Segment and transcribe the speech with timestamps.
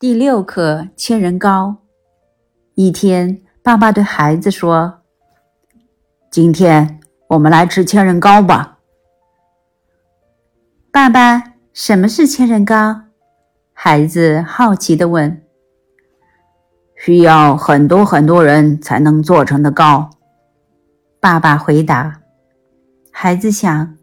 [0.00, 1.76] 第六课千人糕。
[2.74, 5.02] 一天，爸爸对孩子说
[6.32, 8.78] ：“今天我们来吃千人糕吧。”
[10.90, 13.02] 爸爸，什么是千人糕？
[13.74, 15.42] 孩子好奇地问。
[16.96, 20.08] “需要很多很多人才能做成的糕。”
[21.20, 22.22] 爸爸回答。
[23.12, 23.98] 孩子想：“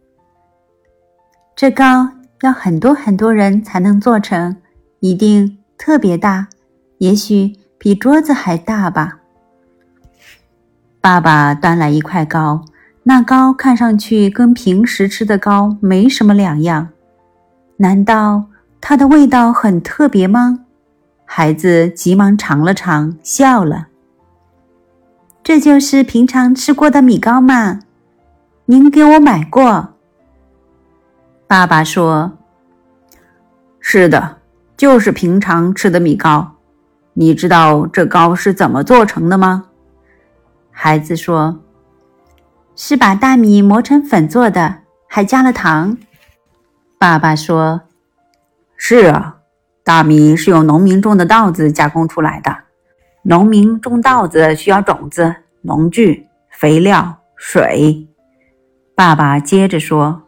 [1.57, 2.07] 这糕
[2.41, 4.57] 要很多很多人才能做成，
[4.99, 6.47] 一定。”特别大，
[6.97, 9.19] 也许比桌子还大吧。
[10.99, 12.65] 爸爸端来一块糕，
[13.03, 16.89] 那糕看上去跟平时吃的糕没什么两样。
[17.77, 18.45] 难道
[18.81, 20.65] 它的味道很特别吗？
[21.23, 23.87] 孩子急忙尝了尝，笑了。
[25.43, 27.79] 这就是平常吃过的米糕吗？
[28.65, 29.93] 您给我买过。
[31.47, 32.37] 爸爸说
[33.79, 34.37] ：“是的。”
[34.77, 36.55] 就是平常吃的米糕，
[37.13, 39.65] 你知道这糕是怎么做成的吗？
[40.69, 41.59] 孩子说
[42.77, 45.97] ：“是把大米磨成粉做的，还加了糖。”
[46.99, 47.81] 爸爸说
[48.77, 49.37] ：“是啊，
[49.83, 52.55] 大米是用农民种的稻子加工出来的。
[53.23, 58.07] 农民种稻子需要种子、农具、肥料、水。”
[58.93, 60.21] 爸爸接着说：“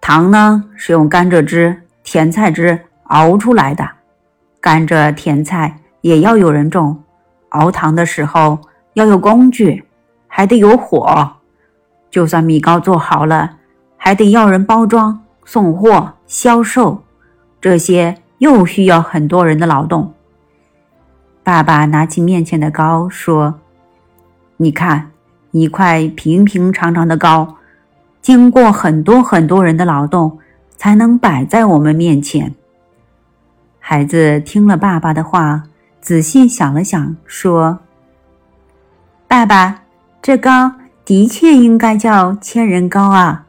[0.00, 2.78] 糖呢，是用甘蔗汁、甜菜汁。”
[3.10, 3.88] 熬出来的
[4.60, 7.02] 甘蔗甜菜也要有人种，
[7.50, 8.58] 熬糖的时候
[8.94, 9.84] 要有工具，
[10.28, 11.32] 还得有火。
[12.08, 13.58] 就算米糕做好了，
[13.96, 17.02] 还得要人包装、送货、销售，
[17.60, 20.12] 这些又需要很多人的劳动。
[21.42, 23.54] 爸爸拿起面前的糕说
[24.58, 25.10] ：“你看，
[25.50, 27.56] 一块平平常常的糕，
[28.22, 30.38] 经过很多很多人的劳动，
[30.76, 32.54] 才能摆在我们面前。”
[33.90, 35.64] 孩子听了爸爸的话，
[36.00, 37.76] 仔细想了想，说
[39.26, 39.82] ：“爸爸，
[40.22, 40.72] 这糕
[41.04, 43.46] 的确应该叫千人糕啊。”